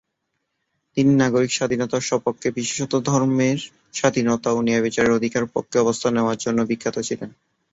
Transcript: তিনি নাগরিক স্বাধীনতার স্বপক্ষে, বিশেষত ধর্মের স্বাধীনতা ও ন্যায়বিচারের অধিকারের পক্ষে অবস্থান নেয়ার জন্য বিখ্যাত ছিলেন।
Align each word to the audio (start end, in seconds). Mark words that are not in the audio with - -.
তিনি 0.97 1.11
নাগরিক 1.15 1.51
স্বাধীনতার 1.53 2.07
স্বপক্ষে, 2.09 2.47
বিশেষত 2.51 2.93
ধর্মের 3.07 3.59
স্বাধীনতা 3.93 4.49
ও 4.51 4.59
ন্যায়বিচারের 4.61 5.17
অধিকারের 5.17 5.53
পক্ষে 5.55 5.77
অবস্থান 5.79 6.11
নেয়ার 6.15 6.41
জন্য 6.45 6.59
বিখ্যাত 6.69 6.97
ছিলেন। 6.99 7.29